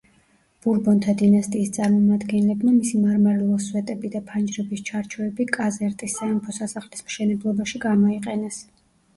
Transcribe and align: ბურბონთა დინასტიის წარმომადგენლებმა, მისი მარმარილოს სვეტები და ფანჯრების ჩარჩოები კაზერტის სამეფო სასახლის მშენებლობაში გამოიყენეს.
ბურბონთა 0.65 1.13
დინასტიის 1.17 1.69
წარმომადგენლებმა, 1.75 2.71
მისი 2.79 3.01
მარმარილოს 3.03 3.67
სვეტები 3.73 4.11
და 4.15 4.23
ფანჯრების 4.31 4.81
ჩარჩოები 4.89 5.47
კაზერტის 5.59 6.19
სამეფო 6.23 6.57
სასახლის 6.61 7.07
მშენებლობაში 7.11 7.83
გამოიყენეს. 7.89 8.59